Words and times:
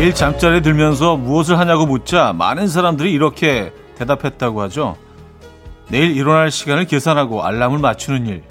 매일 0.00 0.14
잠자리에 0.14 0.62
들면서 0.62 1.18
무엇을 1.18 1.58
하냐고 1.58 1.84
묻자 1.84 2.32
많은 2.32 2.68
사람들이 2.68 3.12
이렇게 3.12 3.70
대답했다고 3.98 4.62
하죠. 4.62 4.96
내일 5.90 6.16
일어날 6.16 6.50
시간을 6.50 6.86
계산하고 6.86 7.44
알람을 7.44 7.80
맞추는 7.80 8.26
일. 8.26 8.42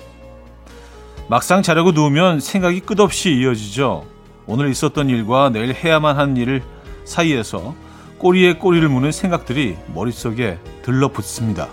막상 1.27 1.63
자려고 1.63 1.91
누우면 1.91 2.39
생각이 2.39 2.81
끝없이 2.81 3.31
이어지죠. 3.31 4.05
오늘 4.45 4.69
있었던 4.69 5.09
일과 5.09 5.49
내일 5.49 5.73
해야만 5.73 6.19
하는 6.19 6.37
일 6.37 6.61
사이에서 7.03 7.73
꼬리에 8.19 8.53
꼬리를 8.53 8.87
무는 8.87 9.11
생각들이 9.11 9.75
머릿속에 9.95 10.59
들러붙습니다. 10.83 11.67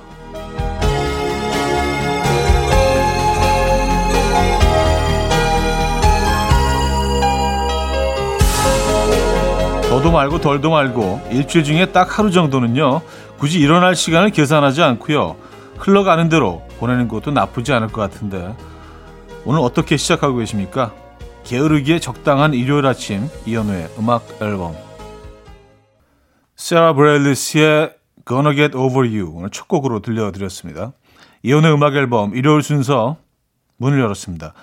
더도 10.07 10.13
말고 10.13 10.41
덜도 10.41 10.71
말고 10.71 11.29
일주일 11.33 11.65
중에 11.65 11.87
딱 11.87 12.17
하루 12.17 12.31
정도는요 12.31 13.03
굳이 13.39 13.59
일어날 13.59 13.97
시간을 13.97 14.31
계산하지 14.31 14.83
않고요 14.83 15.37
흘러가는 15.79 16.29
대로 16.29 16.63
보내는 16.79 17.09
것도 17.09 17.33
나쁘지 17.33 17.73
않을 17.73 17.89
것 17.89 18.03
같은데 18.03 18.55
오늘 19.45 19.61
어떻게 19.61 19.97
시작하고 19.97 20.37
계십니까? 20.37 20.95
게으르기에 21.45 21.99
적당한 21.99 22.55
일요일 22.55 22.87
아침 22.87 23.29
이연우의 23.47 23.89
음악 23.99 24.25
앨범 24.41 24.77
세라 26.55 26.93
브레일리스의 26.93 27.93
Gonna 28.29 28.57
Get 28.57 28.77
Over 28.77 29.09
You 29.09 29.33
오늘 29.35 29.51
첫 29.51 29.67
곡으로 29.67 30.01
들려드렸습니다. 30.01 30.93
이연우의 31.43 31.75
음악 31.75 31.97
앨범 31.97 32.37
일요일 32.37 32.63
순서 32.63 33.17
문을 33.79 34.01
열었습니다. 34.01 34.55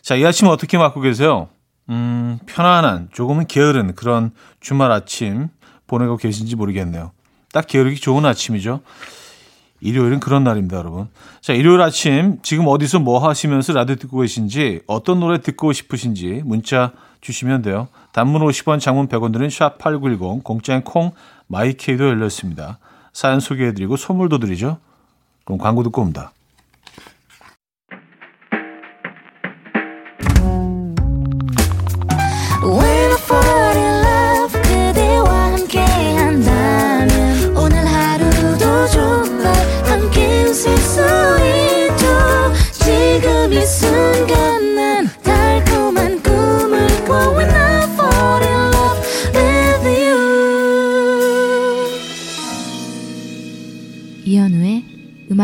자, 0.00 0.16
이 0.16 0.24
아침 0.24 0.48
어떻게 0.48 0.78
맞고 0.78 1.00
계세요? 1.00 1.48
음, 1.88 2.38
편안한, 2.46 3.08
조금은 3.12 3.46
게으른 3.46 3.94
그런 3.94 4.32
주말 4.60 4.90
아침 4.90 5.48
보내고 5.86 6.16
계신지 6.16 6.56
모르겠네요. 6.56 7.12
딱 7.52 7.66
게으르기 7.66 8.00
좋은 8.00 8.24
아침이죠. 8.24 8.80
일요일은 9.80 10.20
그런 10.20 10.42
날입니다, 10.42 10.78
여러분. 10.78 11.08
자, 11.40 11.52
일요일 11.52 11.80
아침 11.80 12.38
지금 12.42 12.66
어디서 12.66 12.98
뭐 12.98 13.26
하시면서 13.26 13.72
라디오 13.72 13.96
듣고 13.96 14.20
계신지 14.20 14.80
어떤 14.86 15.20
노래 15.20 15.40
듣고 15.40 15.72
싶으신지 15.72 16.42
문자 16.44 16.92
주시면 17.20 17.62
돼요. 17.62 17.88
단문 18.12 18.42
50원, 18.42 18.80
장문 18.80 19.08
100원 19.08 19.32
드는 19.32 19.48
샵8910 19.48 20.42
공짜인 20.42 20.82
콩 20.82 21.12
마이케이도 21.46 22.04
열렸습니다. 22.04 22.78
사연 23.12 23.40
소개해 23.40 23.74
드리고 23.74 23.96
선물도 23.96 24.38
드리죠. 24.38 24.78
그럼 25.44 25.58
광고 25.58 25.82
듣고 25.82 26.02
옵니다. 26.02 26.32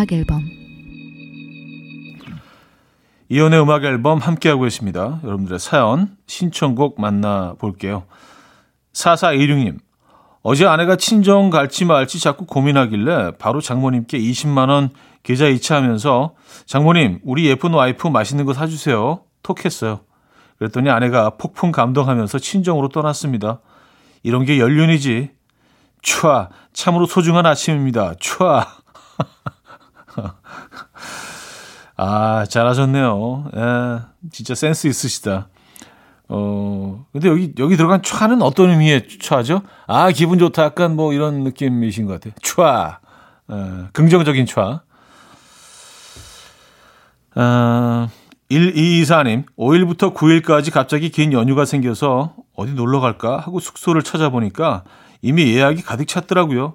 음악 0.02 0.12
앨범 0.12 0.42
이연의 3.28 3.62
음악 3.62 3.84
앨범 3.84 4.18
함께하고 4.18 4.66
있습니다. 4.66 5.20
여러분들의 5.22 5.58
사연, 5.60 6.16
신청곡 6.26 7.00
만나볼게요. 7.00 8.04
4416님, 8.92 9.78
어제 10.42 10.66
아내가 10.66 10.96
친정 10.96 11.50
갈지 11.50 11.84
말지 11.84 12.18
자꾸 12.18 12.46
고민하길래 12.46 13.32
바로 13.38 13.60
장모님께 13.60 14.18
20만 14.18 14.68
원 14.68 14.90
계좌 15.22 15.46
이체하면서 15.46 16.34
장모님, 16.66 17.20
우리 17.22 17.46
예쁜 17.46 17.72
와이프 17.72 18.08
맛있는 18.08 18.44
거 18.44 18.52
사주세요. 18.52 19.22
톡 19.42 19.64
했어요. 19.64 20.00
그랬더니 20.58 20.90
아내가 20.90 21.30
폭풍 21.30 21.70
감동하면서 21.70 22.38
친정으로 22.38 22.88
떠났습니다. 22.88 23.60
이런 24.24 24.44
게 24.44 24.58
연륜이지. 24.58 25.30
촤, 26.02 26.48
참으로 26.72 27.06
소중한 27.06 27.46
아침입니다. 27.46 28.14
촤. 28.20 28.44
아, 28.44 28.66
잘하셨네요. 32.48 33.50
예, 33.56 33.98
진짜 34.30 34.54
센스 34.54 34.86
있으시다. 34.86 35.48
어, 36.28 37.04
근데 37.12 37.28
여기, 37.28 37.52
여기 37.58 37.76
들어간 37.76 38.00
촤는 38.02 38.42
어떤 38.42 38.70
의미의 38.70 39.08
촤죠? 39.20 39.62
아, 39.86 40.10
기분 40.10 40.38
좋다. 40.38 40.64
약간 40.64 40.96
뭐 40.96 41.12
이런 41.12 41.44
느낌이신 41.44 42.06
것 42.06 42.14
같아요. 42.14 42.32
촤. 42.42 42.96
예, 43.50 43.88
긍정적인 43.92 44.46
촤. 44.46 44.80
아, 47.34 48.08
1224님, 48.50 49.44
5일부터 49.56 50.14
9일까지 50.14 50.72
갑자기 50.72 51.10
긴 51.10 51.32
연휴가 51.32 51.64
생겨서 51.64 52.34
어디 52.54 52.74
놀러 52.74 53.00
갈까 53.00 53.38
하고 53.38 53.60
숙소를 53.60 54.02
찾아보니까 54.02 54.84
이미 55.22 55.54
예약이 55.54 55.82
가득 55.82 56.06
찼더라고요. 56.06 56.74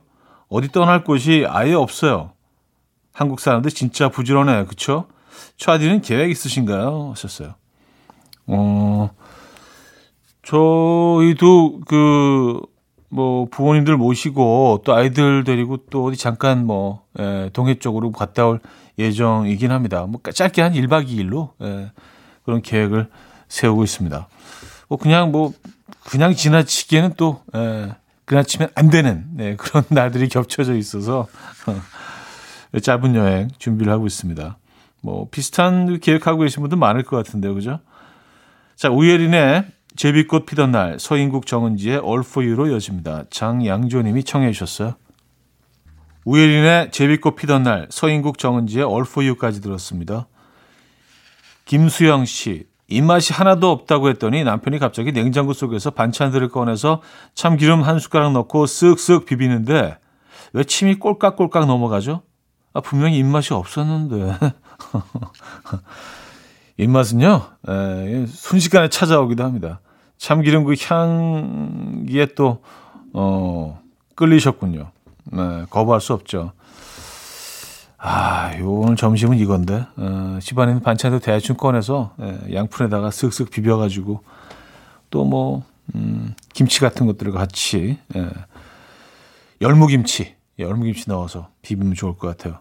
어디 0.49 0.71
떠날 0.71 1.03
곳이 1.03 1.45
아예 1.47 1.73
없어요. 1.73 2.31
한국 3.17 3.39
사람들 3.39 3.71
진짜 3.71 4.09
부지런해. 4.09 4.65
그쵸? 4.65 5.07
차디는 5.57 6.01
계획 6.01 6.29
있으신가요? 6.29 7.13
하셨어요. 7.15 7.55
어, 8.45 9.09
저희도 10.43 11.81
그, 11.87 12.61
뭐, 13.09 13.47
부모님들 13.49 13.97
모시고 13.97 14.83
또 14.85 14.93
아이들 14.93 15.43
데리고 15.43 15.77
또 15.89 16.05
어디 16.05 16.15
잠깐 16.15 16.67
뭐, 16.67 17.05
예, 17.17 17.49
동해 17.53 17.79
쪽으로 17.79 18.11
갔다 18.11 18.45
올 18.45 18.59
예정이긴 18.99 19.71
합니다. 19.71 20.05
뭐, 20.05 20.21
짧게 20.21 20.61
한 20.61 20.73
1박 20.73 21.07
2일로, 21.07 21.53
예, 21.63 21.91
그런 22.45 22.61
계획을 22.61 23.09
세우고 23.47 23.83
있습니다. 23.83 24.27
뭐, 24.89 24.97
그냥 24.99 25.31
뭐, 25.31 25.53
그냥 26.05 26.35
지나치기에는 26.35 27.15
또, 27.17 27.41
예, 27.55 27.95
그나치면 28.25 28.69
안 28.75 28.91
되는, 28.91 29.25
네, 29.31 29.55
그런 29.55 29.83
날들이 29.89 30.29
겹쳐져 30.29 30.75
있어서, 30.75 31.27
짧은 32.81 33.15
여행 33.15 33.49
준비를 33.57 33.91
하고 33.91 34.05
있습니다. 34.05 34.57
뭐 35.01 35.27
비슷한 35.29 35.99
계획하고 35.99 36.39
계신 36.39 36.61
분들 36.61 36.77
많을 36.77 37.03
것 37.03 37.15
같은데요. 37.17 37.53
그죠? 37.53 37.79
자, 38.75 38.89
우예린의 38.89 39.65
제비꽃 39.95 40.45
피던 40.45 40.71
날, 40.71 40.99
서인국 40.99 41.47
정은지의 41.47 42.01
All 42.03 42.19
For 42.19 42.47
You로 42.47 42.71
여집니다. 42.71 43.23
장양조님이 43.29 44.23
청해 44.23 44.51
주셨어요. 44.51 44.93
우예린의 46.25 46.91
제비꽃 46.91 47.35
피던 47.35 47.63
날, 47.63 47.87
서인국 47.89 48.37
정은지의 48.37 48.85
All 48.85 49.05
For 49.07 49.25
You까지 49.25 49.61
들었습니다. 49.61 50.27
김수영 51.65 52.25
씨, 52.25 52.67
입맛이 52.87 53.33
하나도 53.33 53.71
없다고 53.71 54.09
했더니 54.09 54.43
남편이 54.43 54.79
갑자기 54.79 55.11
냉장고 55.11 55.53
속에서 55.53 55.89
반찬들을 55.91 56.47
꺼내서 56.49 57.01
참기름 57.33 57.81
한 57.81 57.99
숟가락 57.99 58.31
넣고 58.33 58.65
쓱쓱 58.65 59.25
비비는데 59.25 59.97
왜 60.53 60.63
침이 60.63 60.95
꼴깍꼴깍 60.95 61.65
넘어가죠? 61.65 62.21
아, 62.77 62.81
분명히 62.81 63.17
입맛이 63.17 63.55
없었는데. 63.55 64.37
입맛은요, 66.77 67.41
에, 67.67 68.25
순식간에 68.27 68.89
찾아오기도 68.89 69.43
합니다. 69.43 69.79
참기름 70.19 70.63
그 70.63 70.75
향기에 70.79 72.35
또, 72.35 72.61
어, 73.13 73.81
끌리셨군요. 74.13 74.91
네, 75.23 75.65
거부할 75.71 76.01
수 76.01 76.13
없죠. 76.13 76.51
아, 77.97 78.55
요 78.59 78.71
오늘 78.71 78.95
점심은 78.95 79.39
이건데, 79.39 79.87
어, 79.95 80.37
집안에 80.39 80.73
있는 80.73 80.83
반찬도 80.83 81.17
대충 81.17 81.55
꺼내서, 81.55 82.13
에, 82.21 82.53
양푼에다가 82.53 83.09
쓱쓱 83.09 83.49
비벼가지고, 83.49 84.21
또 85.09 85.25
뭐, 85.25 85.63
음, 85.95 86.35
김치 86.53 86.79
같은 86.79 87.07
것들을 87.07 87.31
같이, 87.31 87.97
에, 88.15 88.29
열무김치, 89.61 90.35
열무김치 90.59 91.05
넣어서 91.07 91.49
비비면 91.63 91.95
좋을 91.95 92.17
것 92.17 92.27
같아요. 92.27 92.59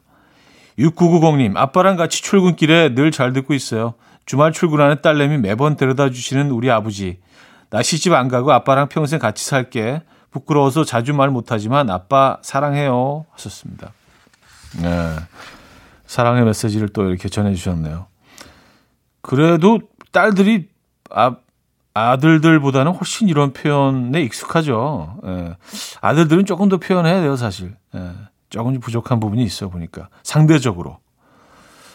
6990님, 0.78 1.56
아빠랑 1.56 1.96
같이 1.96 2.22
출근길에 2.22 2.94
늘 2.94 3.10
잘 3.10 3.32
듣고 3.32 3.54
있어요. 3.54 3.94
주말 4.26 4.52
출근하는 4.52 5.00
딸내미 5.02 5.38
매번 5.38 5.76
데려다 5.76 6.10
주시는 6.10 6.50
우리 6.50 6.70
아버지. 6.70 7.18
나 7.70 7.82
시집 7.82 8.12
안 8.12 8.28
가고 8.28 8.52
아빠랑 8.52 8.88
평생 8.88 9.18
같이 9.18 9.44
살게. 9.44 10.02
부끄러워서 10.30 10.84
자주 10.84 11.14
말 11.14 11.30
못하지만 11.30 11.88
아빠 11.88 12.38
사랑해요. 12.42 13.24
하셨습니다. 13.32 13.92
네. 14.82 15.16
사랑의 16.06 16.44
메시지를 16.44 16.88
또 16.90 17.08
이렇게 17.08 17.28
전해주셨네요. 17.28 18.06
그래도 19.22 19.80
딸들이 20.12 20.68
아, 21.10 21.36
아들들보다는 21.94 22.92
훨씬 22.92 23.28
이런 23.28 23.52
표현에 23.54 24.20
익숙하죠. 24.22 25.18
예. 25.24 25.56
아들들은 26.02 26.44
조금 26.44 26.68
더 26.68 26.76
표현해야 26.76 27.20
돼요, 27.22 27.36
사실. 27.36 27.74
예. 27.94 28.10
조금 28.48 28.78
부족한 28.78 29.20
부분이 29.20 29.42
있어 29.44 29.68
보니까 29.68 30.08
상대적으로 30.22 30.98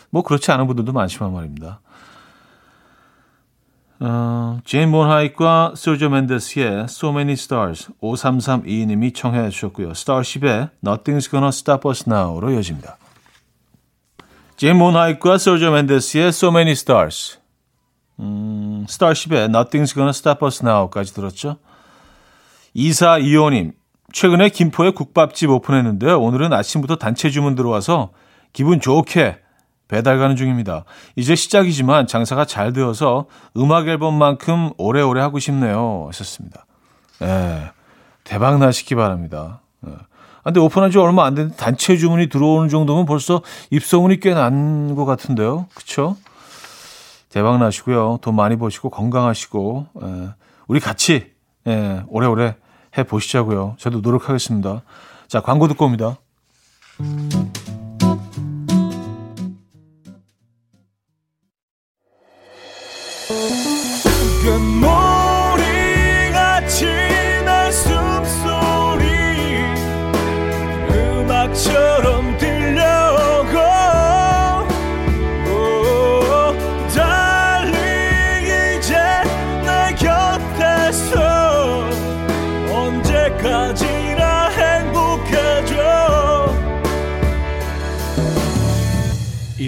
뭐 0.10 0.24
그렇지 0.24 0.52
않은 0.52 0.68
분들도 0.68 0.92
많지만 0.92 1.34
말입니다. 1.34 1.82
어, 4.04 4.60
제인 4.66 4.90
몬하잇과 4.90 5.74
세르지오 5.76 6.10
멘데스의 6.10 6.86
So 6.86 7.10
Many 7.10 7.34
Stars 7.34 7.90
5332님이 8.02 9.14
청해 9.14 9.50
주셨고요. 9.52 9.94
스타쉽의 9.94 10.70
Nothing's 10.84 11.30
Gonna 11.30 11.50
Stop 11.50 11.88
Us 11.88 12.06
Now로 12.08 12.52
이어집니다. 12.52 12.98
제인 14.58 14.78
몬하잇과 14.78 15.38
세르지오 15.38 15.70
멘데스의 15.70 16.30
So 16.30 16.50
Many 16.50 16.72
Stars 16.72 17.40
음, 18.20 18.86
스타쉽의 18.88 19.50
Nothing's 19.50 19.94
Gonna 19.94 20.10
Stop 20.10 20.46
Us 20.46 20.64
Now까지 20.66 21.14
들었죠. 21.14 21.58
2425님 22.76 23.74
최근에 24.12 24.50
김포에 24.50 24.92
국밥집 24.92 25.50
오픈했는데 25.50 26.12
오늘은 26.12 26.54
아침부터 26.54 26.98
단체 26.98 27.30
주문 27.30 27.56
들어와서 27.56 28.12
기분 28.54 28.80
좋게 28.80 29.38
배달 29.88 30.18
가는 30.18 30.36
중입니다. 30.36 30.86
이제 31.16 31.36
시작이지만 31.36 32.08
장사가 32.08 32.46
잘 32.46 32.74
되어서 32.74 33.26
음악 33.58 33.88
앨범만큼 33.88 34.72
오래오래 34.78 35.22
하고 35.22 35.40
싶네요. 35.40 36.06
하셨습니다. 36.08 36.66
예, 37.22 37.72
대박 38.24 38.58
나시기 38.58 38.96
바랍니다. 38.96 39.62
예. 39.86 39.92
근데 40.44 40.60
오픈한 40.60 40.92
지 40.92 40.98
얼마 40.98 41.26
안 41.26 41.36
됐는데 41.36 41.58
단체 41.58 41.98
주문이 41.98 42.28
들어오는 42.30 42.68
정도면 42.70 43.06
벌써 43.06 43.42
입소문이 43.70 44.20
꽤 44.20 44.34
난 44.34 44.96
것 44.96 45.06
같은데요. 45.06 45.68
그쵸? 45.76 46.18
대박 47.30 47.60
나시고요. 47.60 48.20
돈 48.22 48.36
많이 48.36 48.58
버시고 48.58 48.90
건강하시고, 48.90 49.88
예. 50.04 50.30
우리 50.68 50.80
같이, 50.80 51.32
예, 51.68 52.04
오래오래 52.08 52.56
해 52.98 53.04
보시자고요. 53.04 53.76
저도 53.78 54.02
노력하겠습니다. 54.02 54.82
자, 55.28 55.42
광고 55.42 55.68
듣고 55.68 55.86
옵니다. 55.86 56.18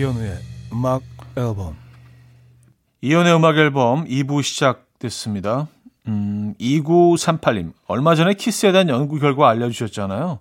이연우의 0.03 0.37
음악 0.73 1.01
앨범. 1.37 1.77
이연우의 2.99 3.35
음악 3.37 3.57
앨범 3.57 4.03
2부 4.03 4.43
시작됐습니다. 4.43 5.69
음, 6.07 6.53
2938님. 6.59 7.71
얼마 7.87 8.13
전에 8.13 8.33
키스에 8.33 8.73
대한 8.73 8.89
연구 8.89 9.17
결과 9.17 9.47
알려주셨잖아요. 9.47 10.39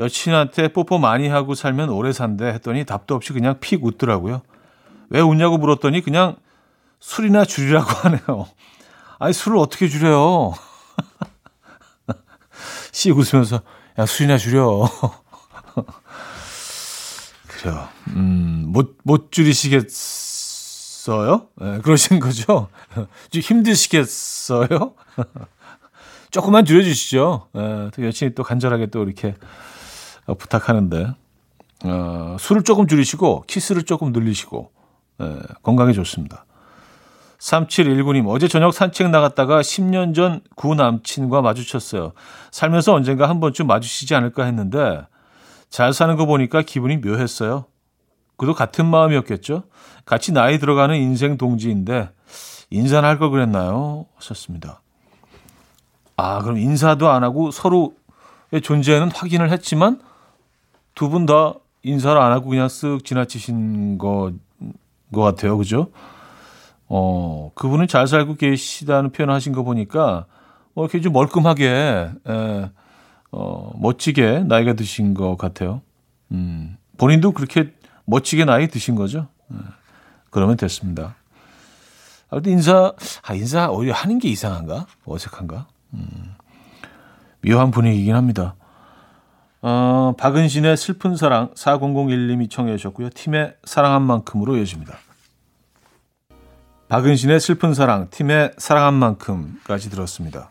여친한테 0.00 0.74
뽀뽀 0.74 0.98
많이 0.98 1.28
하고 1.28 1.54
살면 1.54 1.88
오래 1.88 2.12
산대 2.12 2.44
했더니 2.44 2.84
답도 2.84 3.14
없이 3.14 3.32
그냥 3.32 3.58
픽 3.58 3.82
웃더라고요. 3.82 4.42
왜 5.08 5.20
웃냐고 5.22 5.56
물었더니 5.56 6.02
그냥 6.02 6.36
술이나 6.98 7.46
줄이라고 7.46 7.88
하네요. 8.04 8.48
아니, 9.18 9.32
술을 9.32 9.56
어떻게 9.56 9.88
줄여요? 9.88 10.52
씩 12.92 13.16
웃으면서, 13.16 13.62
야, 13.98 14.04
술이나 14.04 14.36
줄여. 14.36 14.90
그래요. 17.60 17.88
음, 18.16 18.64
못, 18.68 18.96
못 19.04 19.30
줄이시겠어요? 19.32 20.68
네, 21.60 21.78
그러신 21.80 22.18
거죠? 22.20 22.68
좀 23.30 23.42
힘드시겠어요? 23.42 24.94
조금만 26.30 26.64
줄여주시죠. 26.64 27.48
네, 27.52 27.90
또 27.94 28.04
여친이 28.06 28.34
또 28.34 28.42
간절하게 28.42 28.86
또 28.86 29.02
이렇게 29.02 29.34
어, 30.26 30.34
부탁하는데, 30.34 31.12
어, 31.84 32.36
술을 32.38 32.62
조금 32.62 32.86
줄이시고, 32.86 33.44
키스를 33.46 33.82
조금 33.82 34.12
늘리시고, 34.12 34.70
네, 35.18 35.38
건강에 35.62 35.92
좋습니다. 35.92 36.46
3719님, 37.40 38.26
어제 38.28 38.48
저녁 38.48 38.72
산책 38.72 39.10
나갔다가 39.10 39.60
10년 39.60 40.14
전 40.14 40.40
구 40.56 40.74
남친과 40.74 41.42
마주쳤어요. 41.42 42.12
살면서 42.52 42.94
언젠가 42.94 43.28
한 43.28 43.40
번쯤 43.40 43.66
마주치지 43.66 44.14
않을까 44.14 44.44
했는데, 44.44 45.02
잘 45.70 45.92
사는 45.92 46.16
거 46.16 46.26
보니까 46.26 46.62
기분이 46.62 46.98
묘했어요. 46.98 47.64
그도 48.36 48.54
같은 48.54 48.86
마음이었겠죠? 48.86 49.64
같이 50.04 50.32
나이 50.32 50.58
들어가는 50.58 50.96
인생 50.96 51.36
동지인데 51.36 52.10
인사는 52.70 53.08
할 53.08 53.18
걸 53.18 53.30
그랬나요? 53.30 54.06
하셨습니다. 54.16 54.80
아, 56.16 56.40
그럼 56.42 56.58
인사도 56.58 57.08
안 57.08 57.22
하고 57.24 57.50
서로의 57.50 58.60
존재는 58.62 59.10
확인을 59.12 59.50
했지만 59.50 60.00
두 60.94 61.08
분 61.08 61.26
다 61.26 61.54
인사를 61.82 62.20
안 62.20 62.32
하고 62.32 62.50
그냥 62.50 62.66
쓱 62.66 63.04
지나치신 63.04 63.96
거, 63.98 64.32
거 65.14 65.22
같아요. 65.22 65.56
그죠? 65.56 65.88
어, 66.88 67.52
그분은 67.54 67.86
잘 67.88 68.06
살고 68.06 68.34
계시다는 68.36 69.12
표현을 69.12 69.32
하신 69.34 69.52
거 69.54 69.62
보니까 69.62 70.26
뭐 70.74 70.84
이렇게 70.84 71.00
좀 71.00 71.12
멀끔하게, 71.12 72.10
에, 72.26 72.70
어, 73.32 73.72
멋지게 73.78 74.44
나이가 74.44 74.72
드신 74.74 75.14
것 75.14 75.36
같아요. 75.36 75.82
음, 76.32 76.76
본인도 76.98 77.32
그렇게 77.32 77.72
멋지게 78.04 78.44
나이 78.44 78.68
드신 78.68 78.94
거죠. 78.94 79.28
네. 79.48 79.58
그러면 80.30 80.56
됐습니다. 80.56 81.16
아, 82.28 82.36
근데 82.36 82.50
인사, 82.52 82.92
아, 83.22 83.34
인사 83.34 83.70
오히려 83.70 83.94
하는 83.94 84.18
게 84.18 84.28
이상한가? 84.28 84.86
어색한가? 85.04 85.66
음, 85.94 86.34
묘한 87.44 87.70
분위기긴 87.70 88.14
합니다. 88.14 88.54
어, 89.62 90.14
박은신의 90.16 90.76
슬픈 90.76 91.16
사랑 91.16 91.52
4001님이 91.54 92.48
청해 92.50 92.76
주셨고요. 92.76 93.10
팀의 93.10 93.56
사랑한 93.64 94.02
만큼으로 94.02 94.56
이어집니다. 94.56 94.96
박은신의 96.88 97.40
슬픈 97.40 97.74
사랑, 97.74 98.08
팀의 98.10 98.52
사랑한 98.58 98.94
만큼까지 98.94 99.90
들었습니다. 99.90 100.50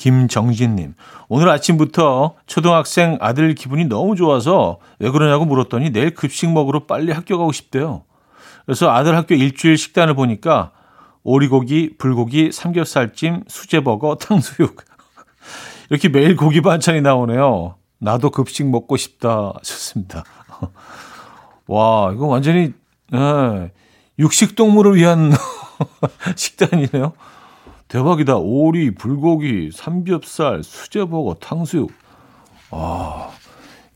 김정진님, 0.00 0.94
오늘 1.28 1.50
아침부터 1.50 2.36
초등학생 2.46 3.18
아들 3.20 3.54
기분이 3.54 3.84
너무 3.84 4.16
좋아서 4.16 4.78
왜 4.98 5.10
그러냐고 5.10 5.44
물었더니 5.44 5.90
내일 5.90 6.14
급식 6.14 6.50
먹으러 6.50 6.86
빨리 6.86 7.12
학교 7.12 7.36
가고 7.36 7.52
싶대요. 7.52 8.04
그래서 8.64 8.90
아들 8.90 9.14
학교 9.14 9.34
일주일 9.34 9.76
식단을 9.76 10.14
보니까 10.14 10.72
오리고기, 11.22 11.98
불고기, 11.98 12.50
삼겹살찜, 12.50 13.44
수제버거, 13.46 14.16
탕수육. 14.24 14.82
이렇게 15.90 16.08
매일 16.08 16.34
고기 16.34 16.62
반찬이 16.62 17.02
나오네요. 17.02 17.74
나도 17.98 18.30
급식 18.30 18.66
먹고 18.66 18.96
싶다 18.96 19.52
하셨습니다. 19.58 20.24
와, 21.68 22.10
이거 22.14 22.26
완전히, 22.26 22.72
예, 23.12 23.70
육식동물을 24.18 24.94
위한 24.94 25.30
식단이네요. 26.36 27.12
대박이다. 27.90 28.36
오리, 28.36 28.94
불고기, 28.94 29.70
삼겹살, 29.72 30.62
수제버거, 30.62 31.36
탕수육. 31.40 31.90
아, 32.70 33.30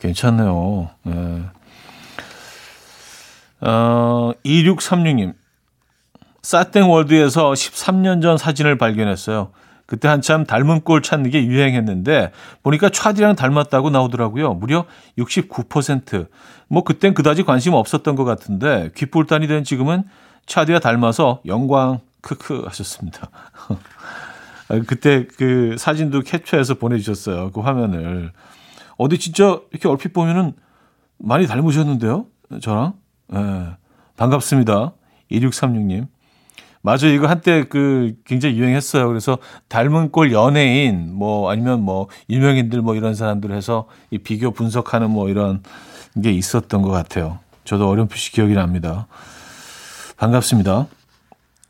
괜찮네요. 0.01 0.91
네. 1.05 1.43
어, 3.61 4.33
2636님. 4.45 5.35
사땡월드에서 6.43 7.53
13년 7.53 8.21
전 8.21 8.37
사진을 8.37 8.79
발견했어요. 8.79 9.53
그때 9.87 10.09
한참 10.09 10.45
닮은 10.45 10.81
꼴 10.81 11.01
찾는 11.01 11.31
게 11.31 11.45
유행했는데 11.45 12.33
보니까 12.65 12.89
차디랑 12.89 13.37
닮았다고 13.37 13.91
나오더라고요. 13.91 14.55
무려 14.55 14.87
69%. 15.19 16.27
뭐 16.67 16.83
그땐 16.83 17.15
그다지 17.15 17.45
관심 17.45 17.75
없었던 17.75 18.17
것 18.17 18.25
같은데 18.25 18.91
귓불단이 18.97 19.47
된 19.47 19.63
지금은 19.63 20.03
차디와 20.47 20.81
닮아서 20.81 21.41
영광 21.47 22.01
크크 22.25 22.63
하셨습니다. 22.67 23.31
그때 24.89 25.27
그 25.37 25.77
사진도 25.79 26.21
캡처해서 26.23 26.75
보내주셨어요. 26.75 27.53
그 27.53 27.61
화면을. 27.61 28.33
어디 28.97 29.19
진짜 29.19 29.61
이렇게 29.71 29.89
얼핏 29.89 30.13
보면은 30.13 30.55
많이 31.19 31.47
닮으셨는데요? 31.47 32.27
저랑? 32.61 32.95
예. 33.35 33.39
네. 33.39 33.67
반갑습니다. 34.17 34.95
2636님. 35.31 36.07
맞아, 36.83 37.07
이거 37.07 37.27
한때 37.27 37.65
그 37.65 38.15
굉장히 38.25 38.57
유행했어요. 38.59 39.09
그래서 39.09 39.39
닮은 39.69 40.13
꼴 40.13 40.33
연예인, 40.33 41.15
뭐 41.15 41.51
아니면 41.51 41.81
뭐 41.83 42.09
유명인들 42.29 42.83
뭐 42.83 42.95
이런 42.95 43.15
사람들 43.15 43.53
해서 43.53 43.89
이 44.11 44.19
비교 44.19 44.51
분석하는 44.51 45.11
뭐 45.11 45.31
이런 45.31 45.63
게 46.23 46.31
있었던 46.31 46.83
것 46.83 46.91
같아요. 46.91 47.39
저도 47.65 47.89
어렴풋이 47.89 48.33
기억이 48.33 48.53
납니다. 48.53 49.07
반갑습니다. 50.19 50.87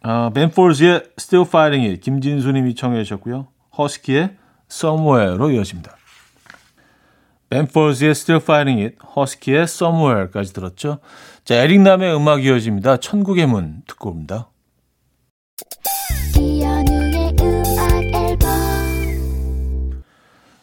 아, 0.06 0.26
어, 0.26 0.30
벤폴즈의 0.30 1.02
Still 1.18 1.48
Fighting 1.48 1.88
It 1.88 2.00
김진수님이 2.02 2.74
청해 2.74 3.02
주셨고요. 3.04 3.48
허스키의 3.78 4.36
Somewhere로 4.70 5.50
이어집니다. 5.50 5.96
벤폴즈의 7.48 8.10
Still 8.10 8.42
Fighting 8.42 8.82
It, 8.82 8.96
허스키의 9.16 9.62
Somewhere까지 9.62 10.52
들었죠. 10.52 10.98
자, 11.44 11.54
에릭남의 11.54 12.14
음악 12.14 12.44
이어집니다. 12.44 12.98
천국의 12.98 13.46
문 13.46 13.82
듣고 13.86 14.10
옵니다. 14.10 14.48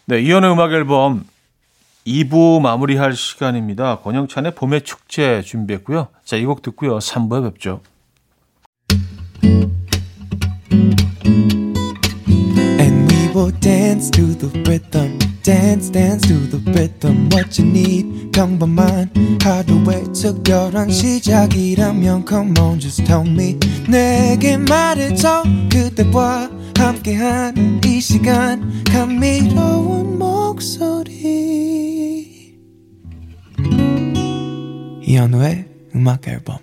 네, 0.06 0.20
이연의 0.22 0.52
음악 0.52 0.72
앨범 0.74 1.26
2부 2.06 2.62
마무리할 2.62 3.14
시간입니다. 3.14 4.00
권영찬의 4.00 4.54
봄의 4.56 4.82
축제 4.82 5.42
준비했고요. 5.42 6.10
자, 6.24 6.36
이 6.38 6.46
곡 6.46 6.62
듣고요. 6.62 6.98
3부에 7.00 7.44
뵙죠. 7.54 7.82
Will 13.42 13.50
dance 13.60 14.12
to 14.12 14.36
the 14.36 14.50
rhythm. 14.70 15.18
Dance, 15.42 15.90
dance 15.90 16.28
to 16.28 16.36
the 16.46 16.62
rhythm. 16.78 17.28
What 17.34 17.60
you 17.60 17.68
need, 17.68 18.30
평범한 18.32 19.10
하루의 19.42 20.14
특별한 20.14 20.92
시작이라면 20.92 22.28
Come 22.30 22.54
on, 22.60 22.80
just 22.80 23.04
tell 23.04 23.28
me. 23.28 23.58
내게 23.90 24.58
말해줘. 24.58 25.42
그대와 25.72 26.52
함께한 26.78 27.82
이 27.84 28.00
시간. 28.00 28.84
감미로운 28.84 30.20
목소리. 30.20 31.18
이현우의 35.02 35.66
음악 35.96 36.28
앨범. 36.28 36.60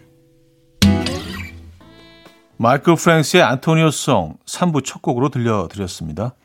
마이클 2.57 2.95
프랭스의 2.95 3.43
안토니오 3.43 3.91
송 3.91 4.37
3부 4.47 4.85
첫 4.85 5.03
곡으로 5.03 5.29
들려드렸습니다. 5.29 6.37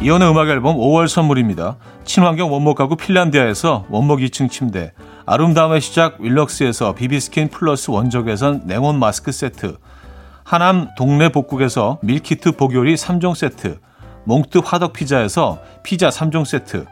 이현우의 0.00 0.30
음악 0.30 0.48
앨범 0.48 0.76
5월 0.76 1.06
선물입니다. 1.06 1.76
친환경 2.04 2.50
원목 2.50 2.78
가구 2.78 2.96
핀란디아에서 2.96 3.86
원목 3.90 4.20
2층 4.20 4.50
침대, 4.50 4.92
아름다움의 5.26 5.82
시작 5.82 6.20
윌럭스에서 6.20 6.94
비비스킨 6.94 7.48
플러스 7.48 7.90
원적외선 7.90 8.62
냉온 8.64 8.98
마스크 8.98 9.32
세트, 9.32 9.76
하남 10.44 10.88
동네 10.96 11.28
복국에서 11.28 11.98
밀키트 12.00 12.52
복요리 12.52 12.94
3종 12.94 13.34
세트, 13.34 13.80
몽뜨 14.24 14.62
화덕 14.64 14.94
피자에서 14.94 15.58
피자 15.82 16.08
3종 16.08 16.46
세트, 16.46 16.86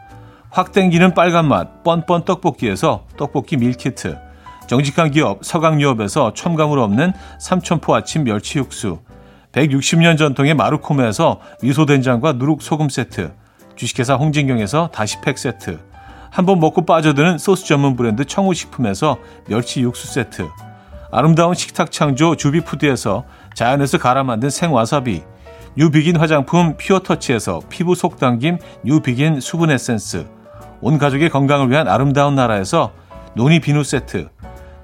확 0.51 0.71
땡기는 0.71 1.15
빨간 1.15 1.47
맛 1.47 1.83
뻔뻔 1.83 2.23
떡볶이에서 2.23 3.05
떡볶이 3.17 3.57
밀키트, 3.57 4.26
정직한 4.67 5.11
기업 5.11 5.45
서강유업에서 5.45 6.33
첨가물 6.33 6.79
없는 6.79 7.13
삼천포 7.39 7.95
아침 7.95 8.25
멸치 8.25 8.59
육수, 8.59 8.99
160년 9.53 10.17
전통의 10.17 10.53
마루코메에서 10.55 11.39
미소된장과 11.63 12.33
누룩소금 12.33 12.89
세트, 12.89 13.31
주식회사 13.77 14.15
홍진경에서 14.15 14.89
다시팩 14.91 15.37
세트, 15.37 15.79
한번 16.29 16.59
먹고 16.59 16.85
빠져드는 16.85 17.37
소스 17.37 17.65
전문 17.65 17.95
브랜드 17.95 18.25
청우식품에서 18.25 19.17
멸치 19.47 19.81
육수 19.81 20.11
세트, 20.11 20.45
아름다운 21.11 21.55
식탁 21.55 21.89
창조 21.89 22.35
주비푸드에서 22.35 23.23
자연에서 23.55 23.97
갈아 23.97 24.23
만든 24.23 24.49
생와사비, 24.49 25.23
뉴비긴 25.77 26.17
화장품 26.17 26.75
퓨어터치에서 26.75 27.61
피부 27.69 27.95
속당김 27.95 28.57
뉴비긴 28.83 29.39
수분 29.39 29.71
에센스, 29.71 30.27
온 30.81 30.97
가족의 30.97 31.29
건강을 31.29 31.71
위한 31.71 31.87
아름다운 31.87 32.35
나라에서 32.35 32.91
노니 33.35 33.61
비누 33.61 33.83
세트, 33.83 34.29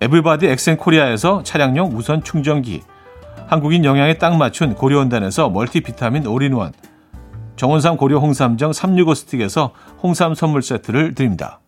에블바디 0.00 0.46
엑센코리아에서 0.46 1.42
차량용 1.42 1.90
무선 1.90 2.22
충전기, 2.22 2.82
한국인 3.46 3.84
영양에 3.84 4.18
딱 4.18 4.36
맞춘 4.36 4.74
고려원단에서 4.74 5.50
멀티비타민 5.50 6.26
올인원, 6.26 6.72
정원삼 7.56 7.96
고려 7.96 8.18
홍삼정 8.18 8.72
365 8.72 9.14
스틱에서 9.14 9.72
홍삼 10.02 10.34
선물 10.34 10.62
세트를 10.62 11.14
드립니다. 11.14 11.60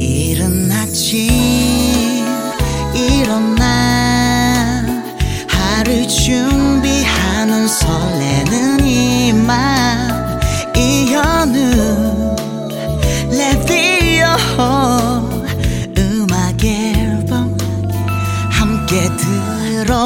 이른 0.00 0.66
일어나 2.94 3.64
하루 5.48 6.06
준비하는 6.06 7.66
설레는 7.68 8.80
이맘 8.86 9.75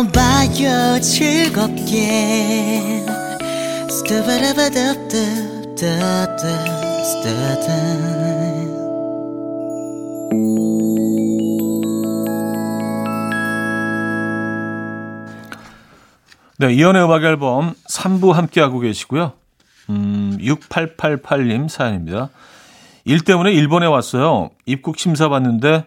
들어봐요 0.00 0.98
즐겁게 1.00 3.04
스타바라바답답답답답 3.90 6.40
네, 16.58 16.74
이연의 16.74 17.04
음악 17.04 17.24
앨범 17.24 17.74
3부 17.88 18.32
함께하고 18.32 18.80
계시고요. 18.80 19.32
음, 19.88 20.36
6888님 20.40 21.68
사연입니다. 21.68 22.28
일 23.04 23.20
때문에 23.20 23.52
일본에 23.52 23.86
왔어요. 23.86 24.50
입국 24.66 24.98
심사 24.98 25.30
받는데 25.30 25.86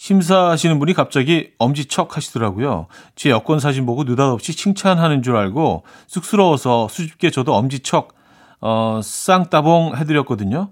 심사하시는 0.00 0.78
분이 0.78 0.94
갑자기 0.94 1.50
엄지척 1.58 2.16
하시더라고요. 2.16 2.86
제 3.16 3.28
여권 3.28 3.60
사진 3.60 3.84
보고 3.84 4.04
느닷없이 4.04 4.56
칭찬하는 4.56 5.22
줄 5.22 5.36
알고 5.36 5.84
쑥스러워서 6.06 6.88
수줍게 6.88 7.28
저도 7.30 7.54
엄지척 7.54 8.14
어, 8.62 9.00
쌍따봉 9.04 9.96
해드렸거든요. 9.98 10.70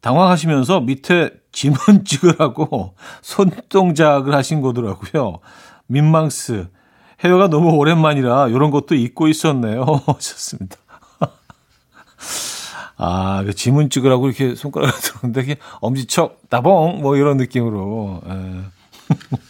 당황하시면서 0.00 0.78
밑에 0.82 1.30
지문 1.50 1.76
찍으라고 2.06 2.94
손동작을 3.20 4.32
하신 4.32 4.60
거더라고요. 4.60 5.40
민망스. 5.88 6.68
해외가 7.18 7.48
너무 7.48 7.70
오랜만이라 7.70 8.46
이런 8.46 8.70
것도 8.70 8.94
잊고 8.94 9.26
있었네요. 9.26 9.82
하셨습니다. 10.06 10.76
아, 12.98 13.42
그 13.46 13.54
지문 13.54 13.88
찍으라고 13.90 14.26
이렇게 14.26 14.54
손가락을 14.54 14.92
들었는데, 15.00 15.40
이게 15.42 15.56
엄지척, 15.80 16.50
따봉! 16.50 17.00
뭐 17.00 17.16
이런 17.16 17.36
느낌으로. 17.36 18.20
에. 18.26 18.60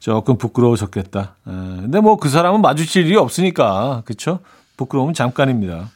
조금 0.00 0.36
부끄러우셨겠다. 0.36 1.20
에. 1.46 1.50
근데 1.50 2.00
뭐 2.00 2.16
그 2.16 2.28
사람은 2.28 2.60
마주칠 2.60 3.06
일이 3.06 3.16
없으니까, 3.16 4.02
그쵸? 4.04 4.40
부끄러움은 4.76 5.14
잠깐입니다. 5.14 5.90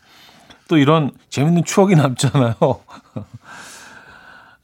또 0.69 0.77
이런 0.79 1.11
재밌는 1.31 1.65
추억이 1.65 1.95
남잖아요. 1.97 2.55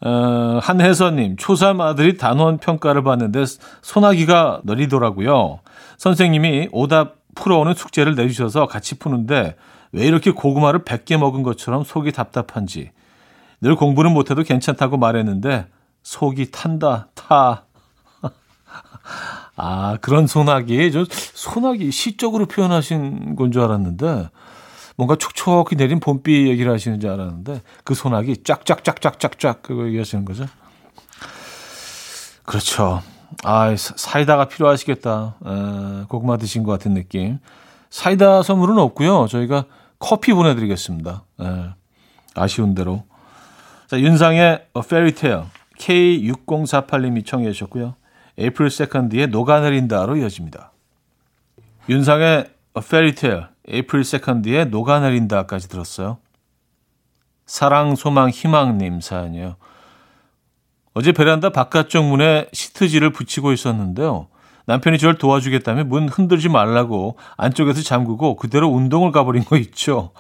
어, 0.05 0.59
한혜선님, 0.61 1.37
초3 1.37 1.81
아들이 1.81 2.17
단원 2.17 2.59
평가를 2.59 3.05
봤는데 3.05 3.45
소나기가 3.83 4.61
느리더라고요. 4.65 5.61
선생님이 5.99 6.69
오답 6.73 7.15
풀어오는 7.35 7.75
숙제를 7.75 8.15
내주셔서 8.15 8.67
같이 8.67 8.99
푸는데 8.99 9.57
왜 9.93 10.07
이렇게 10.07 10.31
고구마를 10.31 10.85
100개 10.85 11.17
먹은 11.19 11.43
것처럼 11.43 11.85
속이 11.85 12.13
답답한지 12.13 12.91
늘 13.61 13.77
공부는 13.77 14.13
못해도 14.13 14.43
괜찮다고 14.43 14.97
말했는데 14.97 15.67
속이 16.03 16.51
탄다, 16.51 17.09
타. 17.15 17.65
아, 19.57 19.99
그런 20.01 20.27
소나기. 20.27 20.91
저 20.91 21.05
소나기 21.09 21.91
시적으로 21.91 22.47
표현하신 22.47 23.37
건 23.37 23.53
줄 23.53 23.63
알았는데 23.63 24.31
뭔가 24.97 25.17
촉촉히 25.17 25.77
내린 25.77 26.01
봄비 26.01 26.49
얘기를 26.49 26.73
하시는 26.73 26.99
줄 27.01 27.11
알았는데 27.11 27.63
그 27.85 27.95
소나기 27.95 28.43
쫙쫙쫙쫙쫙쫙 28.43 29.63
그거 29.63 29.87
얘기하시는 29.87 30.25
거죠. 30.25 30.47
그렇죠. 32.45 33.03
아, 33.45 33.75
사이다가 33.77 34.47
필요하시겠다. 34.49 35.35
에, 35.45 36.05
고구마 36.09 36.37
드신 36.37 36.63
것 36.63 36.73
같은 36.73 36.95
느낌. 36.95 37.39
사이다 37.91 38.43
선물은 38.43 38.79
없고요. 38.79 39.27
저희가 39.29 39.65
커피 39.99 40.33
보내드리겠습니다. 40.33 41.25
에, 41.41 41.71
아쉬운 42.35 42.75
대로. 42.75 43.05
자, 43.89 44.01
윤상의 44.01 44.67
Tale 45.15 45.45
K6048님이 45.79 47.27
청해 47.27 47.51
주셨고요. 47.53 47.95
April 48.39 48.71
Second의 48.71 49.29
녹아내린다로 49.29 50.17
이어집니다. 50.17 50.73
윤상의 51.89 52.51
Tale 53.15 53.45
April 53.69 54.05
Second의 54.05 54.69
녹아내린다까지 54.69 55.69
들었어요. 55.69 56.19
사랑, 57.45 57.97
소망, 57.97 58.31
희망님 58.31 59.01
사연이요. 59.01 59.57
어제 60.95 61.13
베란다 61.13 61.51
바깥쪽 61.51 62.05
문에 62.05 62.49
시트지를 62.53 63.11
붙이고 63.11 63.53
있었는데요. 63.53 64.29
남편이 64.67 64.99
저를 64.99 65.19
도와주겠다며 65.19 65.85
문 65.85 66.09
흔들지 66.09 66.49
말라고 66.49 67.17
안쪽에서 67.37 67.83
잠그고 67.83 68.37
그대로 68.37 68.69
운동을 68.69 69.11
가버린 69.11 69.45
거 69.45 69.57
있죠. 69.57 70.13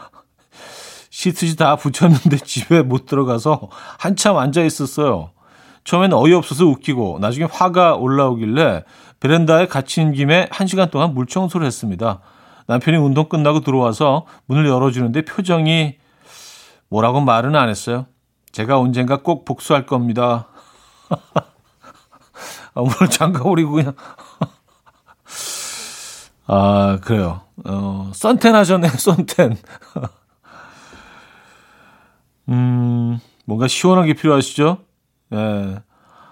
시트지 1.10 1.56
다 1.56 1.76
붙였는데 1.76 2.38
집에 2.44 2.82
못 2.82 3.06
들어가서 3.06 3.68
한참 3.98 4.38
앉아 4.38 4.62
있었어요. 4.62 5.30
처음엔 5.84 6.12
어이없어서 6.12 6.64
웃기고 6.64 7.18
나중에 7.20 7.46
화가 7.50 7.96
올라오길래 7.96 8.84
베란다에 9.20 9.66
갇힌 9.66 10.12
김에 10.12 10.48
한 10.50 10.66
시간 10.66 10.90
동안 10.90 11.12
물청소를 11.14 11.66
했습니다. 11.66 12.20
남편이 12.66 12.96
운동 12.96 13.28
끝나고 13.28 13.60
들어와서 13.60 14.26
문을 14.46 14.66
열어주는데 14.66 15.22
표정이 15.22 15.96
뭐라고 16.88 17.20
말은 17.20 17.54
안 17.56 17.68
했어요. 17.68 18.06
제가 18.52 18.78
언젠가 18.78 19.18
꼭 19.18 19.44
복수할 19.44 19.86
겁니다. 19.86 20.48
아, 21.12 22.80
오늘 22.80 22.94
잠가버리고 23.10 23.72
그냥. 23.72 23.94
아, 26.46 26.98
그래요. 27.02 27.42
어, 27.64 28.10
썬텐 28.14 28.54
하셨네, 28.54 28.88
썬텐. 28.88 29.56
음, 32.48 33.18
뭔가 33.44 33.68
시원한 33.68 34.06
게 34.06 34.14
필요하시죠? 34.14 34.78
예. 35.34 35.82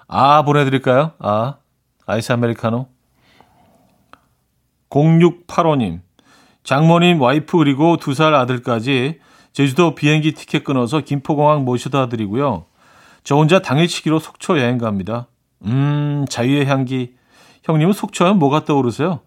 아, 0.08 0.42
보내드릴까요? 0.42 1.12
아, 1.18 1.56
아이스 2.06 2.32
아메리카노. 2.32 2.88
0685님, 4.90 6.00
장모님, 6.64 7.20
와이프, 7.20 7.56
그리고 7.58 7.96
두 7.96 8.12
살 8.14 8.34
아들까지 8.34 9.20
제주도 9.52 9.94
비행기 9.94 10.32
티켓 10.32 10.64
끊어서 10.64 11.00
김포공항 11.00 11.64
모셔다 11.64 12.08
드리고요. 12.08 12.66
저 13.25 13.37
혼자 13.37 13.61
당일치기로 13.61 14.19
속초 14.19 14.59
여행 14.59 14.79
갑니다. 14.79 15.27
음, 15.65 16.25
자유의 16.29 16.67
향기. 16.67 17.15
형님은 17.65 17.93
속초 17.93 18.25
하면 18.25 18.39
뭐가 18.39 18.65
떠오르세요? 18.65 19.21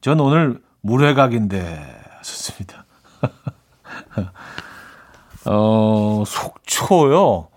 전 0.00 0.20
오늘 0.20 0.60
물회각인데. 0.82 2.00
좋습니다. 2.22 2.84
어, 5.46 6.22
속초요. 6.26 7.48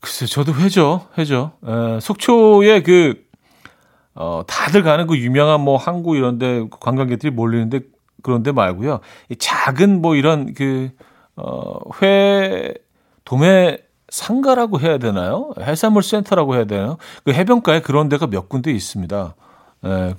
글쎄, 0.00 0.26
저도 0.26 0.52
회죠, 0.54 1.08
회죠. 1.16 1.52
에, 1.66 2.00
속초에 2.00 2.82
그, 2.82 3.24
어, 4.14 4.42
다들 4.46 4.82
가는 4.82 5.06
그 5.06 5.18
유명한 5.18 5.62
뭐 5.62 5.78
항구 5.78 6.16
이런데 6.16 6.66
관광객들이 6.68 7.30
몰리는데 7.30 7.80
그런데 8.22 8.52
말고요. 8.52 9.00
이 9.30 9.36
작은 9.36 10.02
뭐 10.02 10.14
이런 10.14 10.52
그, 10.52 10.90
어, 11.36 11.78
회, 12.02 12.74
도매 13.24 13.78
상가라고 14.14 14.78
해야 14.78 14.98
되나요? 14.98 15.50
해산물 15.60 16.04
센터라고 16.04 16.54
해야 16.54 16.64
되나요? 16.64 16.98
그 17.24 17.32
해변가에 17.32 17.80
그런 17.80 18.08
데가 18.08 18.28
몇 18.28 18.48
군데 18.48 18.70
있습니다. 18.70 19.34
에, 19.86 20.14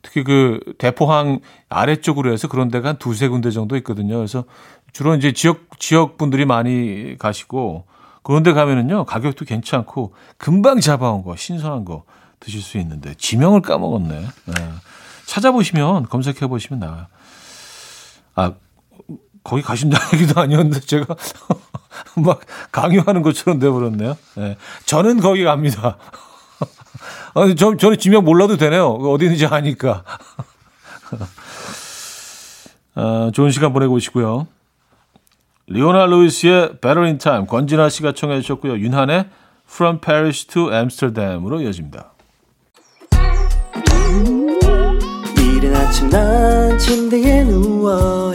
특히 0.00 0.22
그 0.22 0.60
대포항 0.78 1.40
아래쪽으로 1.68 2.32
해서 2.32 2.46
그런 2.46 2.68
데가 2.68 2.90
한 2.90 2.98
두세 2.98 3.26
군데 3.26 3.50
정도 3.50 3.76
있거든요. 3.78 4.16
그래서 4.16 4.44
주로 4.92 5.16
이제 5.16 5.32
지역, 5.32 5.80
지역 5.80 6.18
분들이 6.18 6.44
많이 6.44 7.16
가시고 7.18 7.86
그런 8.22 8.44
데 8.44 8.52
가면은요, 8.52 9.04
가격도 9.04 9.44
괜찮고, 9.44 10.12
금방 10.36 10.80
잡아온 10.80 11.22
거, 11.22 11.36
신선한 11.36 11.84
거 11.84 12.02
드실 12.40 12.60
수 12.60 12.76
있는데, 12.78 13.14
지명을 13.14 13.60
까먹었네. 13.62 14.20
네. 14.20 14.54
찾아보시면, 15.26 16.08
검색해 16.08 16.48
보시면 16.48 16.80
나와요. 16.80 17.06
아, 18.34 18.52
거기 19.46 19.62
가신다는 19.62 20.06
얘기도 20.14 20.40
아니었는데, 20.40 20.80
제가 20.80 21.06
막 22.18 22.40
강요하는 22.72 23.22
것처럼 23.22 23.60
돼버렸네요. 23.60 24.16
네. 24.34 24.56
저는 24.86 25.20
거기 25.20 25.44
갑니다. 25.44 25.98
아니, 27.34 27.54
저, 27.54 27.76
저는 27.76 27.96
지명 27.98 28.24
몰라도 28.24 28.56
되네요. 28.56 28.88
어디 28.88 29.26
있는지 29.26 29.46
아니까. 29.46 30.02
아, 32.96 33.30
좋은 33.32 33.52
시간 33.52 33.72
보내고 33.72 33.94
오시고요. 33.94 34.48
리오나 35.68 36.06
루이스의 36.06 36.80
Better 36.80 37.04
in 37.04 37.18
Time 37.18 37.46
권진아 37.46 37.88
씨가 37.88 38.14
청해 38.14 38.40
주셨고요. 38.40 38.78
윤한의 38.78 39.28
From 39.68 40.00
Paris 40.00 40.46
to 40.46 40.72
Amsterdam으로 40.72 41.60
이어집니다. 41.60 42.14
이른 45.38 45.76
아침 45.76 46.10
난 46.10 46.76
침대에 46.78 47.44
누워 47.44 48.34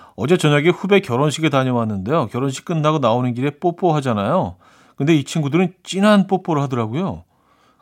어제 0.21 0.37
저녁에 0.37 0.69
후배 0.69 0.99
결혼식에 0.99 1.49
다녀왔는데요. 1.49 2.27
결혼식 2.27 2.63
끝나고 2.63 2.99
나오는 2.99 3.33
길에 3.33 3.49
뽀뽀 3.49 3.91
하잖아요. 3.95 4.55
근데 4.95 5.15
이 5.15 5.23
친구들은 5.23 5.73
진한 5.81 6.27
뽀뽀를 6.27 6.61
하더라고요. 6.61 7.23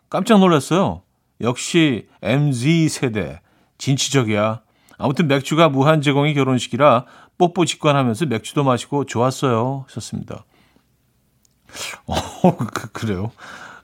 깜짝 0.09 0.39
놀랐어요. 0.39 1.01
역시 1.41 2.07
MZ 2.21 2.87
세대. 2.87 3.41
진취적이야. 3.77 4.61
아무튼 4.97 5.27
맥주가 5.27 5.67
무한 5.67 6.01
제공이 6.01 6.33
결혼식이라 6.33 7.05
뽀뽀 7.37 7.65
직관하면서 7.65 8.27
맥주도 8.27 8.63
마시고 8.63 9.03
좋았어요. 9.03 9.83
하셨습니다. 9.87 10.45
어, 12.05 12.15
그, 12.73 12.91
그래요. 12.93 13.31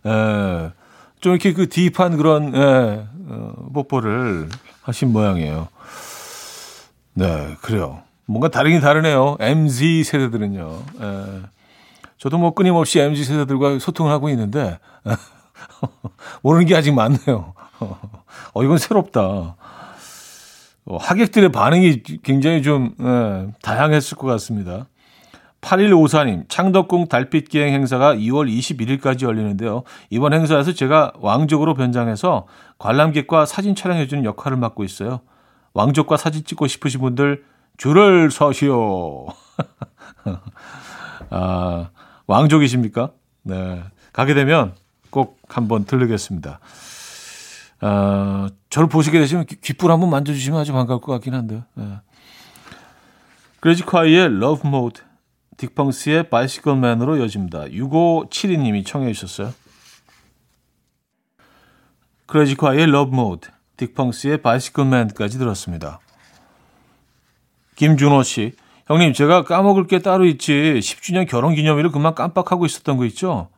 에, 0.06 0.72
좀 1.20 1.34
이렇게 1.34 1.52
그 1.52 1.68
딥한 1.68 2.16
그런, 2.16 2.56
에, 2.56 3.06
어, 3.28 3.70
뽀뽀를 3.74 4.48
하신 4.82 5.12
모양이에요. 5.12 5.68
네, 7.16 7.58
그래요. 7.62 8.02
뭔가 8.26 8.48
다르긴 8.50 8.82
다르네요. 8.82 9.38
MZ 9.40 10.04
세대들은요. 10.04 10.84
에, 11.02 11.42
저도 12.18 12.38
뭐 12.38 12.54
끊임없이 12.54 13.00
MZ 13.00 13.24
세대들과 13.24 13.80
소통을 13.80 14.12
하고 14.12 14.30
있는데, 14.30 14.80
모르는 16.42 16.66
게 16.66 16.76
아직 16.76 16.94
많네요. 16.94 17.54
어, 18.54 18.64
이건 18.64 18.78
새롭다. 18.78 19.56
어, 20.88 20.98
하객들의 20.98 21.52
반응이 21.52 22.04
굉장히 22.24 22.62
좀, 22.62 22.96
에, 23.00 23.54
다양했을 23.62 24.18
것 24.18 24.28
같습니다. 24.28 24.88
8154님, 25.62 26.48
창덕궁 26.48 27.08
달빛기행 27.08 27.74
행사가 27.74 28.14
2월 28.16 28.48
21일까지 28.48 29.24
열리는데요. 29.24 29.84
이번 30.12 30.34
행사에서 30.34 30.74
제가 30.74 31.14
왕족으로 31.20 31.74
변장해서 31.74 32.46
관람객과 32.78 33.48
사진 33.48 33.74
촬영해주는 33.74 34.26
역할을 34.26 34.58
맡고 34.58 34.84
있어요. 34.84 35.22
왕족과 35.74 36.18
사진 36.18 36.44
찍고 36.44 36.68
싶으신 36.68 37.02
분들 37.02 37.44
줄을 37.78 38.32
서시오. 38.32 39.28
아, 41.30 41.90
왕족이십니까? 42.28 43.12
네. 43.44 43.84
가게 44.14 44.34
되면 44.34 44.74
꼭 45.10 45.40
한번 45.48 45.86
들르겠습니다. 45.86 46.60
아, 47.82 48.50
저를 48.70 48.90
보시게 48.90 49.20
되시면 49.20 49.46
귓불 49.46 49.92
한번 49.92 50.10
만져주시면 50.10 50.60
아주 50.60 50.74
반가울 50.74 51.02
것 51.02 51.12
같긴 51.14 51.34
한데. 51.34 51.64
네. 51.76 52.00
그레지콰이의 53.60 54.26
Love 54.26 54.68
Mode, 54.68 55.02
딕펑스의 55.58 56.30
Bicycle 56.30 56.78
Man으로 56.78 57.18
이어집니다. 57.18 57.66
6572님이 57.66 58.86
청해 58.86 59.12
주셨어요. 59.14 59.54
크레지콰이의 62.28 62.88
Love 62.90 63.18
딕펑스의 63.78 64.42
Bicycle 64.42 64.88
Man까지 64.88 65.38
들었습니다. 65.38 66.00
김준호 67.76 68.24
씨, 68.24 68.54
형님 68.88 69.14
제가 69.14 69.44
까먹을 69.44 69.88
게 69.88 70.00
따로 70.00 70.26
있지 70.26 70.80
10주년 70.82 71.28
결혼 71.28 71.56
기념일을 71.56 71.92
그만 71.92 72.16
깜빡하고 72.16 72.66
있었던 72.66 72.98
거 72.98 73.06
있죠? 73.06 73.50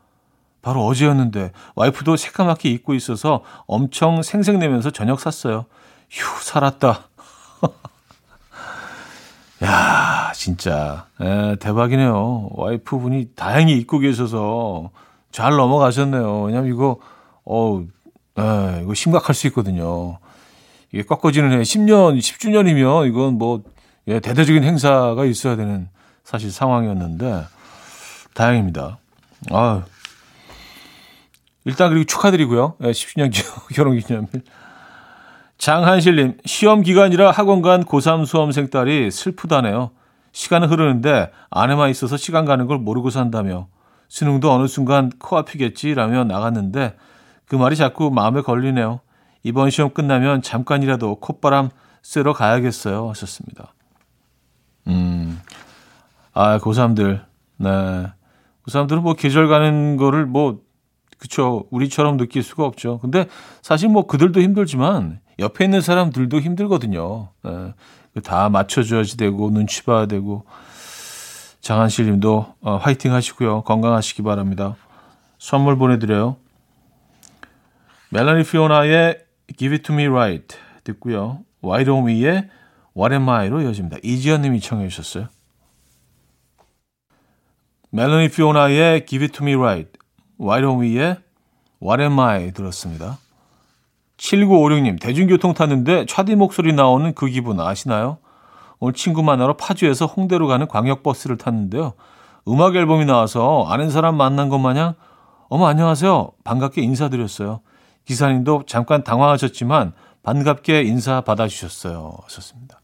바로 0.62 0.86
어제였는데 0.86 1.52
와이프도 1.76 2.18
새까맣게 2.18 2.70
잊고 2.70 2.94
있어서 2.94 3.44
엄청 3.68 4.22
생색내면서 4.22 4.92
저녁 4.92 5.20
샀어요. 5.20 5.66
휴 6.10 6.42
살았다. 6.42 7.08
야 9.64 10.32
진짜 10.34 11.08
에, 11.22 11.56
대박이네요. 11.58 12.50
와이프분이 12.52 13.32
다행히 13.36 13.78
잊고 13.78 14.00
계셔서 14.00 14.90
잘 15.32 15.56
넘어가셨네요. 15.56 16.44
왜냐면 16.44 16.74
이거 16.74 17.00
어 17.46 17.84
에, 18.40 18.82
이거 18.84 18.94
심각할 18.94 19.36
수 19.36 19.48
있거든요. 19.48 20.20
이게 20.92 21.04
꺾어지는 21.04 21.52
해 21.52 21.62
10년 21.62 22.18
10주년이면 22.18 23.08
이건 23.08 23.38
뭐 23.38 23.62
예, 24.08 24.20
대대적인 24.20 24.64
행사가 24.64 25.26
있어야 25.26 25.56
되는 25.56 25.90
사실 26.24 26.52
상황이었는데 26.52 27.46
다행입니다. 28.34 28.98
아 29.52 29.84
일단 31.66 31.90
그리고 31.90 32.06
축하드리고요. 32.06 32.76
예, 32.84 32.92
10주년 32.92 33.32
결혼 33.74 33.98
기념일. 34.00 34.30
장한실님, 35.58 36.38
시험 36.46 36.82
기간이라 36.82 37.32
학원 37.32 37.62
간 37.62 37.84
고3 37.84 38.26
수험생 38.26 38.70
딸이 38.70 39.12
슬프다네요. 39.12 39.92
시간은 40.32 40.70
흐르는데 40.70 41.32
안에만 41.50 41.90
있어서 41.90 42.16
시간 42.16 42.46
가는 42.46 42.68
걸 42.68 42.78
모르고 42.78 43.10
산다며 43.10 43.68
수능도 44.08 44.52
어느 44.52 44.68
순간 44.68 45.10
코앞이겠지라며 45.18 46.26
나갔는데 46.26 46.96
그 47.48 47.56
말이 47.56 47.76
자꾸 47.76 48.12
마음에 48.12 48.42
걸리네요. 48.42 49.00
이번 49.44 49.70
시험 49.70 49.90
끝나면 49.94 50.42
잠깐이라도 50.42 51.16
콧바람 51.16 51.70
쐬러 52.04 52.34
가야겠어요. 52.34 53.10
하셨습니다. 53.10 53.74
음, 54.88 55.40
아, 56.34 56.58
고3들, 56.60 57.24
네. 57.58 58.08
고3들은 58.66 59.02
뭐 59.02 59.14
계절 59.14 59.48
가는 59.48 59.98
거를 59.98 60.26
뭐, 60.26 60.62
그쵸. 61.18 61.66
우리처럼 61.72 62.18
느낄 62.18 62.44
수가 62.44 62.66
없죠. 62.66 63.00
근데 63.00 63.28
사실 63.62 63.90
뭐 63.90 64.06
그들도 64.06 64.40
힘들지만 64.40 65.20
옆에 65.40 65.66
있는 65.66 65.82
사람들도 65.82 66.40
힘들거든요. 66.40 67.30
네. 67.44 67.74
다 68.24 68.50
맞춰줘야지 68.50 69.18
되고, 69.18 69.50
눈치 69.50 69.84
봐야 69.84 70.06
되고. 70.06 70.46
장한실 71.68 72.06
님도 72.06 72.46
어, 72.62 72.78
화이팅 72.78 73.14
하시고요. 73.14 73.64
건강하시기 73.64 74.24
바랍니다. 74.24 74.76
선물 75.38 75.78
보내드려요. 75.78 76.38
멜라니 78.10 78.44
피오나의 78.44 79.20
Give 79.58 79.76
It 79.76 79.84
To 79.84 79.94
Me 79.94 80.06
Right 80.06 80.58
듣고요. 80.86 81.40
와이로미의 81.62 82.50
I로 83.00 83.62
이어집니다. 83.62 83.98
이지연 84.04 84.42
님이 84.42 84.60
청해 84.60 84.88
주셨어요. 84.88 85.28
멜라니 87.92 88.30
피오나의 88.30 89.06
Give 89.06 89.26
It 89.26 89.38
To 89.38 89.46
Me 89.46 89.56
Right, 89.56 89.92
와이로미의 90.38 91.18
What 91.82 92.02
Am 92.02 92.20
I 92.20 92.52
들었습니다. 92.52 93.18
7956님, 94.18 95.00
대중교통 95.00 95.54
탔는데 95.54 96.06
차디 96.08 96.36
목소리 96.36 96.74
나오는 96.74 97.14
그 97.14 97.28
기분 97.28 97.60
아시나요? 97.60 98.18
오늘 98.80 98.94
친구 98.94 99.24
만나러 99.24 99.56
파주에서 99.58 100.06
홍대로 100.06 100.48
가는 100.48 100.68
광역버스를 100.68 101.38
탔는데요. 101.38 101.94
음악 102.48 102.76
앨범이 102.76 103.06
나와서 103.06 103.66
아는 103.68 103.90
사람 103.90 104.16
만난 104.16 104.50
것 104.50 104.58
마냥 104.58 104.96
어머 105.50 105.68
안녕하세요. 105.68 106.32
반갑게 106.44 106.82
인사드렸어요. 106.82 107.62
기사님도 108.06 108.64
잠깐 108.68 109.04
당황하셨지만 109.04 109.94
반갑게 110.24 110.82
인사 110.84 111.22
받아주셨어요. 111.22 112.18
하셨습니다. 112.24 112.80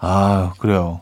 아 0.00 0.54
그래요. 0.58 1.00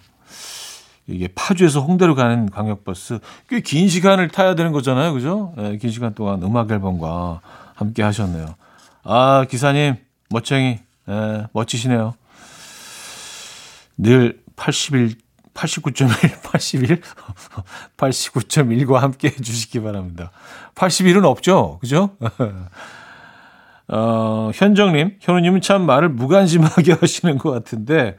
이게 1.06 1.28
파주에서 1.28 1.80
홍대로 1.80 2.14
가는 2.14 2.50
광역버스 2.50 3.20
꽤 3.48 3.61
긴 3.61 3.88
시간을 3.88 4.28
타야 4.28 4.54
되는 4.54 4.72
거잖아요. 4.72 5.12
그죠? 5.14 5.54
네, 5.56 5.78
긴 5.78 5.90
시간 5.90 6.14
동안 6.14 6.42
음악 6.42 6.70
앨범과 6.70 7.40
함께 7.74 8.02
하셨네요. 8.02 8.54
아 9.04 9.46
기사님 9.48 9.96
멋쟁이 10.30 10.80
네, 11.06 11.46
멋지시네요. 11.52 12.14
늘 13.96 14.40
81, 14.56 15.14
89.1, 15.54 16.42
81, 16.42 17.00
89.1과 17.96 18.94
함께 18.98 19.28
해주시기 19.28 19.80
바랍니다. 19.80 20.30
81은 20.74 21.24
없죠? 21.24 21.78
그죠? 21.80 22.11
어, 23.88 24.50
현정님, 24.54 25.16
현우님은 25.20 25.62
참 25.62 25.87
말을 25.87 26.11
무관심하게 26.11 26.92
하시는 27.00 27.38
것 27.38 27.50
같은데, 27.50 28.16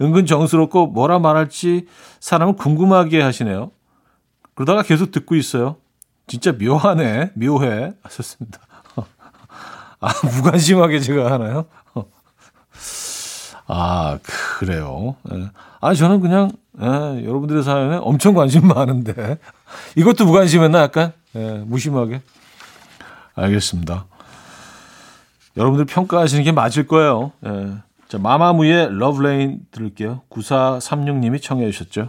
은근 0.00 0.26
정스럽고 0.26 0.86
뭐라 0.88 1.18
말할지 1.18 1.86
사람을 2.20 2.56
궁금하게 2.56 3.20
하시네요. 3.20 3.70
그러다가 4.54 4.82
계속 4.82 5.10
듣고 5.10 5.36
있어요. 5.36 5.76
진짜 6.26 6.52
묘하네, 6.52 7.32
묘해. 7.34 7.92
하셨습니다. 8.02 8.60
아, 10.00 10.12
무관심하게 10.36 11.00
제가 11.00 11.30
하나요? 11.32 11.66
아, 13.66 14.18
그래요. 14.22 15.16
예. 15.32 15.50
아, 15.80 15.94
저는 15.94 16.20
그냥, 16.20 16.52
예, 16.80 16.84
여러분들의 16.86 17.62
사연에 17.62 17.96
엄청 17.96 18.34
관심 18.34 18.66
많은데. 18.68 19.38
이것도 19.96 20.24
무관심했나, 20.24 20.82
약간? 20.82 21.12
예, 21.34 21.62
무심하게. 21.66 22.20
알겠습니다. 23.34 24.06
여러분들 25.56 25.84
평가하시는 25.86 26.44
게 26.44 26.52
맞을 26.52 26.86
거예요. 26.86 27.32
예. 27.46 27.74
자, 28.10 28.18
마마무의 28.18 28.98
Love 28.98 29.29
Lane 29.29 29.60
들을게요. 29.70 30.22
9436님이 30.30 31.40
청해 31.40 31.70
주셨죠. 31.70 32.08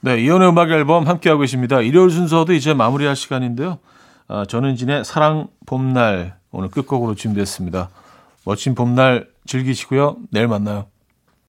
네, 0.00 0.20
이현우의 0.22 0.48
음악 0.48 0.70
앨범 0.70 1.08
함께하고 1.08 1.40
계십니다. 1.40 1.80
일요일 1.80 2.10
순서도 2.10 2.52
이제 2.52 2.72
마무리할 2.72 3.16
시간인데요. 3.16 3.80
아, 4.28 4.44
전은진의 4.44 5.04
사랑 5.04 5.48
봄날 5.66 6.38
오늘 6.52 6.70
끝곡으로 6.70 7.16
준비했습니다. 7.16 7.90
멋진 8.44 8.76
봄날 8.76 9.26
즐기시고요. 9.46 10.18
내일 10.30 10.46
만나요. 10.46 10.86